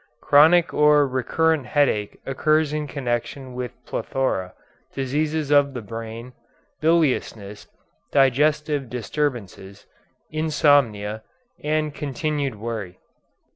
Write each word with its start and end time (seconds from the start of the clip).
Chronic 0.19 0.73
or 0.73 1.07
recurrent 1.07 1.67
headache 1.67 2.19
occurs 2.25 2.73
in 2.73 2.87
connection 2.87 3.53
with 3.53 3.85
plethora, 3.85 4.55
diseases 4.95 5.51
of 5.51 5.75
the 5.75 5.81
brain, 5.83 6.33
biliousness, 6.81 7.67
digestive 8.11 8.89
disturbances, 8.89 9.85
insomnia, 10.31 11.21
and 11.63 11.93
continued 11.93 12.55
worry. 12.55 12.97